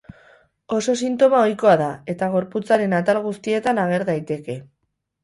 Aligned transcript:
Oso 0.77 0.93
sintoma 1.07 1.41
ohikoa 1.47 1.73
da, 1.81 1.89
eta 2.13 2.29
gorputzaren 2.37 2.97
atal 3.01 3.21
guztietan 3.27 3.83
ager 3.83 4.07
daiteke. 4.09 4.57